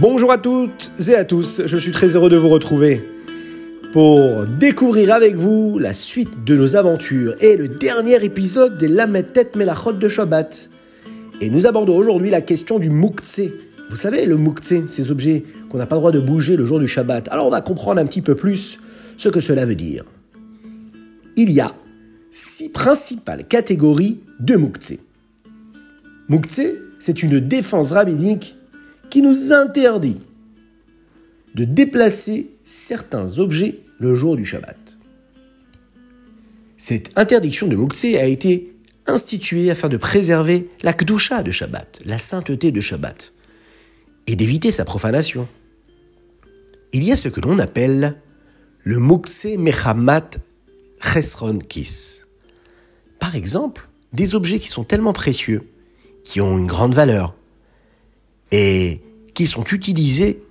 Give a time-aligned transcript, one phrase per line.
[0.00, 3.02] Bonjour à toutes et à tous, je suis très heureux de vous retrouver
[3.92, 9.50] pour découvrir avec vous la suite de nos aventures et le dernier épisode des Lametet
[9.56, 10.70] Melachot de Shabbat.
[11.40, 13.40] Et nous abordons aujourd'hui la question du Moukhtse.
[13.90, 16.78] Vous savez, le Moukhtse, ces objets qu'on n'a pas le droit de bouger le jour
[16.78, 17.26] du Shabbat.
[17.32, 18.78] Alors on va comprendre un petit peu plus
[19.16, 20.04] ce que cela veut dire.
[21.34, 21.74] Il y a
[22.30, 24.94] six principales catégories de Moukhtse.
[26.28, 26.60] Moukhtse,
[27.00, 28.54] c'est une défense rabbinique
[29.10, 30.18] qui nous interdit
[31.54, 34.98] de déplacer certains objets le jour du Shabbat.
[36.76, 38.72] Cette interdiction de Moukhtse a été
[39.06, 43.32] instituée afin de préserver la Kdusha de Shabbat, la sainteté de Shabbat,
[44.26, 45.48] et d'éviter sa profanation.
[46.92, 48.20] Il y a ce que l'on appelle
[48.82, 50.30] le Moukhtse Mechamat
[51.00, 52.20] Chesron Kis.
[53.18, 55.68] Par exemple, des objets qui sont tellement précieux,
[56.24, 57.34] qui ont une grande valeur,
[58.50, 59.00] et
[59.34, 60.42] qui sont utilisés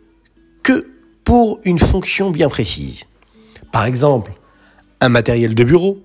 [0.63, 0.87] que
[1.23, 3.05] pour une fonction bien précise.
[3.71, 4.33] Par exemple,
[5.01, 5.99] un matériel de bureau,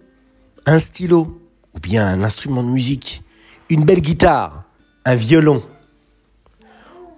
[0.67, 1.41] un stylo,
[1.75, 3.23] ou bien un instrument de musique,
[3.69, 4.65] une belle guitare,
[5.05, 5.63] un violon,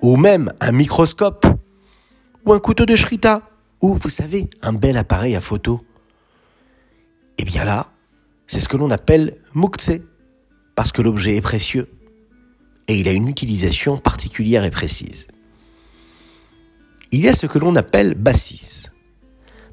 [0.03, 1.47] ou même un microscope,
[2.45, 3.43] ou un couteau de shrita,
[3.81, 5.83] ou, vous savez, un bel appareil à photo.
[7.39, 7.91] Eh bien là,
[8.47, 10.01] c'est ce que l'on appelle mukhtse,
[10.75, 11.89] parce que l'objet est précieux
[12.89, 15.29] et il a une utilisation particulière et précise.
[17.13, 18.87] Il y a ce que l'on appelle bassis.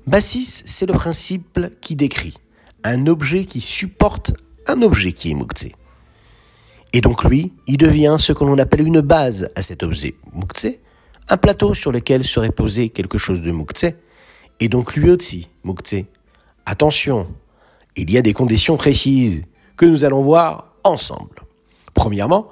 [0.08, 2.36] Bassis, c'est le principe qui décrit
[2.84, 4.34] un objet qui supporte
[4.68, 5.68] un objet qui est mukhtse.
[6.94, 10.68] Et donc lui, il devient ce que l'on appelle une base à cet objet mukhtse,
[11.30, 13.94] un plateau sur lequel serait posé quelque chose de mukhtse,
[14.60, 16.04] et donc lui aussi mukhtse.
[16.66, 17.28] Attention,
[17.96, 19.44] il y a des conditions précises
[19.78, 21.44] que nous allons voir ensemble.
[21.94, 22.52] Premièrement,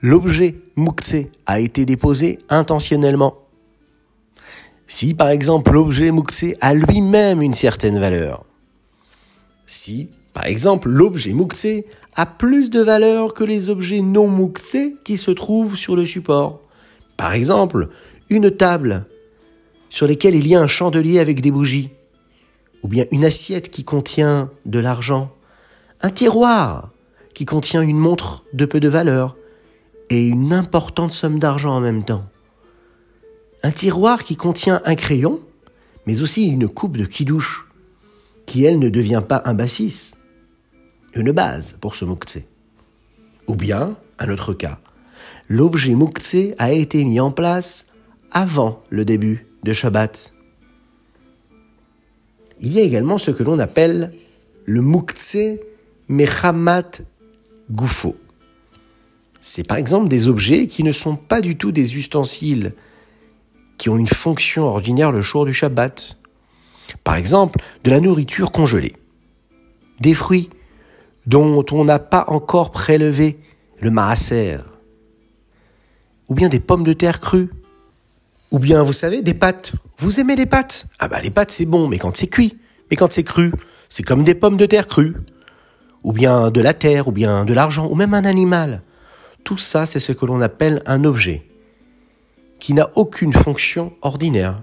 [0.00, 3.38] l'objet Moukhtse a été déposé intentionnellement.
[4.86, 8.44] Si par exemple l'objet Moukhtse a lui-même une certaine valeur.
[9.66, 15.16] Si par exemple l'objet Moukhtse a plus de valeur que les objets non Moukhtse qui
[15.16, 16.60] se trouvent sur le support.
[17.16, 17.88] Par exemple,
[18.28, 19.06] une table
[19.88, 21.90] sur laquelle il y a un chandelier avec des bougies,
[22.82, 25.30] ou bien une assiette qui contient de l'argent,
[26.02, 26.90] un tiroir
[27.34, 29.36] qui contient une montre de peu de valeur,
[30.10, 32.24] et une importante somme d'argent en même temps.
[33.62, 35.40] Un tiroir qui contient un crayon,
[36.06, 37.68] mais aussi une coupe de kidouche,
[38.46, 40.12] qui elle ne devient pas un bassis,
[41.14, 42.46] une base pour ce mouktsé.
[43.48, 44.78] Ou bien, un autre cas,
[45.48, 47.88] l'objet mouktsé a été mis en place
[48.30, 50.32] avant le début de Shabbat.
[52.60, 54.12] Il y a également ce que l'on appelle
[54.64, 55.60] le mouktsé
[56.08, 57.02] mechamat
[57.70, 58.16] goufo
[59.46, 62.74] c'est par exemple des objets qui ne sont pas du tout des ustensiles
[63.78, 66.16] qui ont une fonction ordinaire le jour du Shabbat.
[67.04, 68.96] Par exemple, de la nourriture congelée,
[70.00, 70.50] des fruits
[71.26, 73.38] dont on n'a pas encore prélevé
[73.80, 74.58] le maaser,
[76.28, 77.50] ou bien des pommes de terre crues,
[78.50, 79.72] ou bien, vous savez, des pâtes.
[79.98, 80.86] Vous aimez les pâtes?
[80.98, 82.58] Ah bah les pâtes c'est bon, mais quand c'est cuit,
[82.90, 83.52] mais quand c'est cru,
[83.90, 85.14] c'est comme des pommes de terre crues,
[86.02, 88.82] ou bien de la terre, ou bien de l'argent, ou même un animal.
[89.46, 91.46] Tout ça, c'est ce que l'on appelle un objet,
[92.58, 94.60] qui n'a aucune fonction ordinaire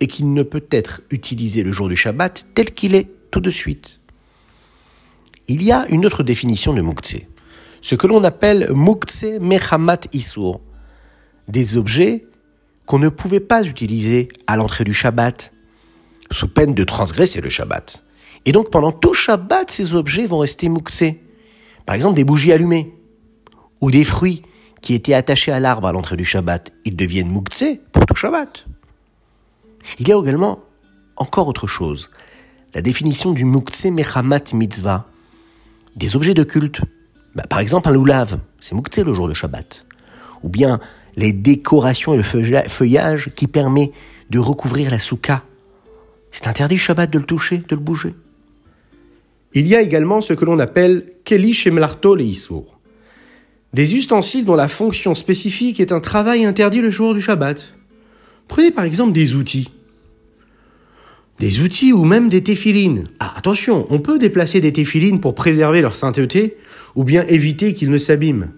[0.00, 3.52] et qui ne peut être utilisé le jour du Shabbat tel qu'il est tout de
[3.52, 4.00] suite.
[5.46, 7.18] Il y a une autre définition de Moukhtse,
[7.80, 10.58] ce que l'on appelle Moukhtse Mechamat Isur,
[11.46, 12.26] des objets
[12.86, 15.52] qu'on ne pouvait pas utiliser à l'entrée du Shabbat,
[16.32, 18.02] sous peine de transgresser le Shabbat.
[18.46, 21.04] Et donc pendant tout Shabbat, ces objets vont rester Moukhtse.
[21.86, 22.96] Par exemple, des bougies allumées
[23.82, 24.42] ou des fruits
[24.80, 28.66] qui étaient attachés à l'arbre à l'entrée du Shabbat, ils deviennent mouktsé pour tout Shabbat.
[29.98, 30.60] Il y a également
[31.16, 32.08] encore autre chose,
[32.74, 35.06] la définition du mouktsé mechamat mitzvah,
[35.96, 36.80] des objets de culte.
[37.34, 39.84] Bah, par exemple, un loulav, c'est mouktsé le jour de Shabbat.
[40.42, 40.80] Ou bien
[41.16, 43.92] les décorations et le feuillage qui permet
[44.30, 45.42] de recouvrir la souka.
[46.30, 48.14] C'est interdit Shabbat de le toucher, de le bouger.
[49.52, 52.72] Il y a également ce que l'on appelle Keli Shemlarto le Issour
[53.72, 57.74] des ustensiles dont la fonction spécifique est un travail interdit le jour du Shabbat.
[58.48, 59.70] Prenez par exemple des outils.
[61.38, 63.08] Des outils ou même des téphilines.
[63.18, 66.56] Ah, attention, on peut déplacer des téphilines pour préserver leur sainteté
[66.94, 68.50] ou bien éviter qu'ils ne s'abîment.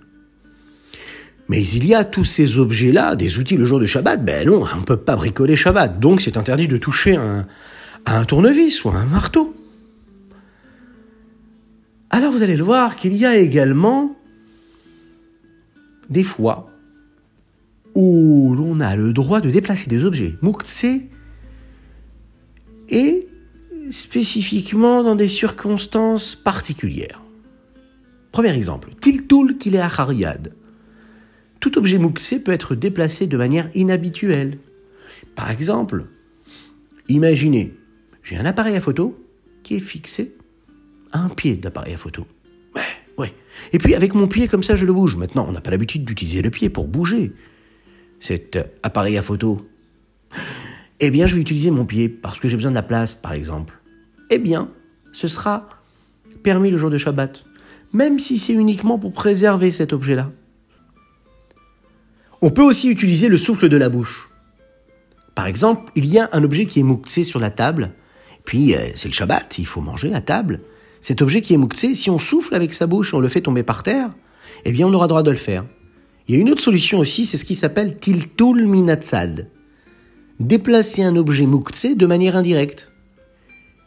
[1.49, 4.65] Mais il y a tous ces objets-là, des outils le jour du Shabbat, ben non,
[4.75, 9.05] on ne peut pas bricoler Shabbat, donc c'est interdit de toucher un tournevis ou un
[9.05, 9.55] marteau.
[12.11, 14.14] Alors vous allez le voir qu'il y a également
[16.11, 16.71] des fois
[17.95, 20.87] où l'on a le droit de déplacer des objets mukse
[22.89, 23.29] et
[23.91, 27.21] spécifiquement dans des circonstances particulières.
[28.33, 30.53] Premier exemple, Tiltul Kileachariad.
[31.61, 34.59] Tout objet mukse peut être déplacé de manière inhabituelle.
[35.37, 36.07] Par exemple,
[37.09, 37.75] imaginez,
[38.23, 39.17] j'ai un appareil à photo
[39.63, 40.35] qui est fixé
[41.13, 42.27] à un pied d'appareil à photo.
[43.73, 45.17] Et puis avec mon pied comme ça, je le bouge.
[45.17, 47.33] Maintenant, on n'a pas l'habitude d'utiliser le pied pour bouger
[48.21, 49.67] cet appareil à photo.
[51.01, 53.33] Eh bien, je vais utiliser mon pied parce que j'ai besoin de la place, par
[53.33, 53.79] exemple.
[54.31, 54.71] Eh bien,
[55.13, 55.69] ce sera
[56.43, 57.45] permis le jour de Shabbat,
[57.93, 60.31] même si c'est uniquement pour préserver cet objet-là.
[62.43, 64.29] On peut aussi utiliser le souffle de la bouche.
[65.35, 67.91] Par exemple, il y a un objet qui est mouxé sur la table,
[68.45, 70.61] puis euh, c'est le Shabbat, il faut manger à table.
[71.05, 73.63] Cet objet qui est mouxé, si on souffle avec sa bouche, on le fait tomber
[73.63, 74.09] par terre,
[74.65, 75.67] eh bien on aura droit de le faire.
[76.27, 79.51] Il y a une autre solution aussi, c'est ce qui s'appelle tiltul minatsad.
[80.41, 82.91] Déplacer un objet muktsé de manière indirecte.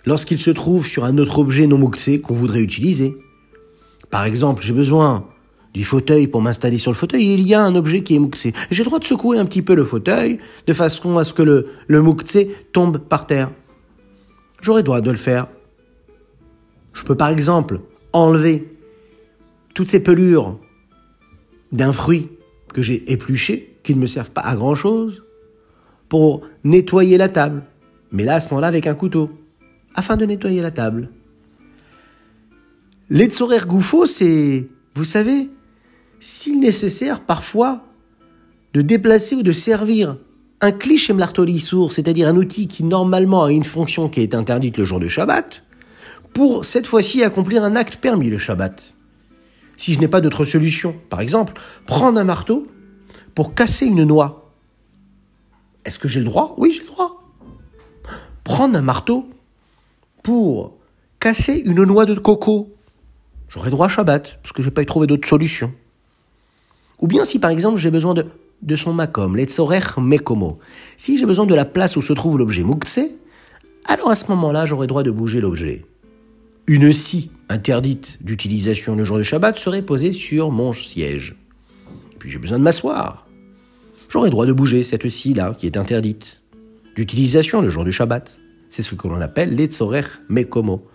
[0.06, 3.18] Lorsqu'il se trouve sur un autre objet non muktsé qu'on voudrait utiliser.
[4.12, 5.28] Par exemple, j'ai besoin
[5.74, 8.19] du fauteuil pour m'installer sur le fauteuil et il y a un objet qui est
[8.19, 8.54] muktsé.
[8.69, 10.38] J'ai le droit de secouer un petit peu le fauteuil
[10.68, 12.04] de façon à ce que le, le
[12.74, 13.50] tombe par terre.
[14.62, 15.48] J'aurais droit de le faire.
[16.98, 17.80] Je peux par exemple
[18.12, 18.76] enlever
[19.76, 20.58] toutes ces pelures
[21.72, 22.28] d'un fruit
[22.74, 25.24] que j'ai épluché, qui ne me servent pas à grand chose,
[26.10, 27.62] pour nettoyer la table.
[28.12, 29.30] Mais là, à ce moment-là, avec un couteau,
[29.94, 31.10] afin de nettoyer la table.
[33.12, 35.50] L'etzorer gouffo, c'est, vous savez,
[36.20, 37.86] s'il nécessaire, parfois,
[38.74, 40.18] de déplacer ou de servir
[40.62, 41.14] un cliché
[41.60, 45.08] sourd, c'est-à-dire un outil qui normalement a une fonction qui est interdite le jour de
[45.08, 45.64] Shabbat,
[46.34, 48.94] pour cette fois-ci accomplir un acte permis le Shabbat
[49.78, 50.96] si je n'ai pas d'autre solution.
[51.10, 51.54] Par exemple,
[51.86, 52.68] prendre un marteau
[53.36, 54.52] pour casser une noix.
[55.86, 56.56] Est-ce que j'ai le droit?
[56.58, 57.24] Oui, j'ai le droit.
[58.44, 59.30] Prendre un marteau
[60.24, 60.76] pour
[61.20, 62.74] casser une noix de coco.
[63.48, 65.72] J'aurais droit à Shabbat, parce que je n'ai pas trouvé d'autre solution.
[67.00, 68.26] Ou bien si par exemple j'ai besoin de,
[68.62, 70.60] de son makom, l'etzorer mekomo.
[70.98, 73.00] Si j'ai besoin de la place où se trouve l'objet mukse,
[73.86, 75.86] alors à ce moment-là j'aurais droit de bouger l'objet.
[76.69, 81.38] Une scie interdite d'utilisation le jour de Shabbat serait posée sur mon siège.
[82.19, 83.25] Puis j'ai besoin de m'asseoir.
[84.10, 86.42] J'aurais droit de bouger cette scie-là qui est interdite
[86.98, 88.38] d'utilisation le jour du Shabbat.
[88.69, 90.86] C'est ce que l'on appelle l'etzorer mekomo.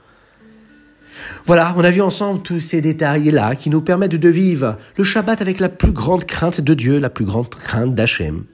[1.46, 5.40] Voilà, on a vu ensemble tous ces détails-là qui nous permettent de vivre le Shabbat
[5.40, 8.44] avec la plus grande crainte de Dieu, la plus grande crainte d'Hachem.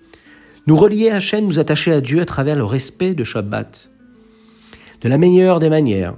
[0.68, 3.90] Nous relier à Hachem, nous attacher à Dieu à travers le respect de Shabbat.
[5.00, 6.14] De la meilleure des manières.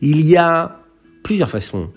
[0.00, 0.80] Il y a
[1.22, 1.90] plusieurs façons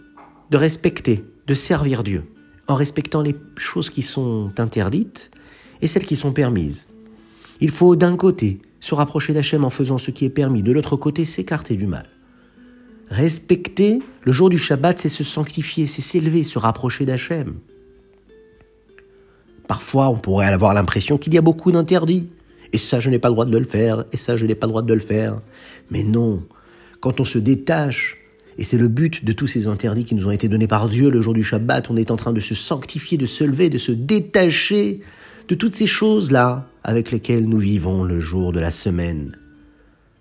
[0.49, 2.23] de respecter, de servir Dieu,
[2.67, 5.31] en respectant les choses qui sont interdites
[5.81, 6.87] et celles qui sont permises.
[7.61, 10.95] Il faut d'un côté se rapprocher d'Hachem en faisant ce qui est permis, de l'autre
[10.95, 12.07] côté s'écarter du mal.
[13.09, 17.55] Respecter le jour du Shabbat, c'est se sanctifier, c'est s'élever, se rapprocher d'Hachem.
[19.67, 22.29] Parfois, on pourrait avoir l'impression qu'il y a beaucoup d'interdits.
[22.71, 24.67] Et ça, je n'ai pas le droit de le faire, et ça, je n'ai pas
[24.67, 25.37] le droit de le faire.
[25.89, 26.43] Mais non,
[26.99, 28.19] quand on se détache
[28.59, 31.09] et c'est le but de tous ces interdits qui nous ont été donnés par Dieu
[31.09, 31.89] le jour du Shabbat.
[31.89, 34.99] On est en train de se sanctifier, de se lever, de se détacher
[35.47, 39.37] de toutes ces choses-là avec lesquelles nous vivons le jour de la semaine.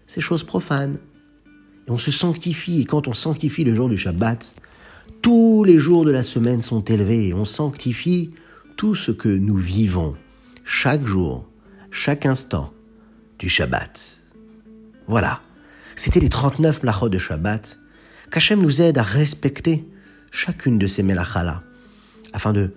[0.06, 0.98] Ces choses profanes.
[1.88, 4.54] Et on se sanctifie, et quand on sanctifie le jour du Shabbat,
[5.20, 8.30] tous les jours de la semaine sont élevés, on sanctifie
[8.76, 10.14] tout ce que nous vivons,
[10.64, 11.44] chaque jour,
[11.90, 12.72] chaque instant
[13.40, 14.20] du Shabbat.
[15.08, 15.40] Voilà,
[15.98, 17.78] c'était les 39 plachot de Shabbat
[18.30, 19.84] qu'Hachem nous aide à respecter
[20.30, 21.62] chacune de ces melachas
[22.32, 22.70] afin de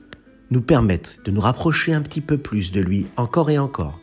[0.50, 4.00] nous permettre de nous rapprocher un petit peu plus de lui, encore et encore,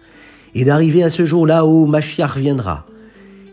[0.54, 2.86] et d'arriver à ce jour-là où Mashiach viendra,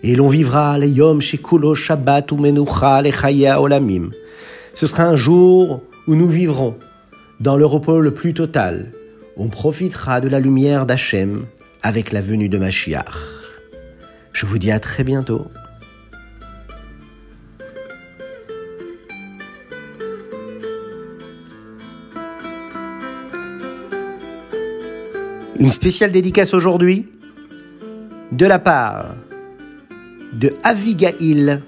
[0.04, 4.12] et l'on vivra les Yom Shekulo Shabbat ou Menucha Chaya Olamim.
[4.74, 6.78] Ce sera un jour où nous vivrons
[7.40, 8.92] dans le repos le plus total,
[9.36, 11.46] on profitera de la lumière d'Hachem
[11.82, 13.45] avec la venue de Mashiach.
[14.36, 15.50] Je vous dis à très bientôt.
[25.58, 27.08] Une spéciale dédicace aujourd'hui
[28.34, 29.16] de la part
[30.34, 31.62] de Avigail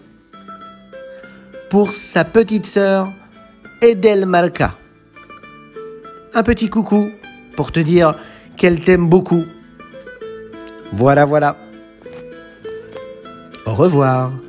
[1.70, 3.14] pour sa petite sœur
[3.82, 4.76] Edel Malka.
[6.34, 7.12] Un petit coucou
[7.56, 8.14] pour te dire
[8.58, 9.46] qu'elle t'aime beaucoup.
[10.92, 11.56] Voilà, voilà.
[13.78, 14.47] Revoir.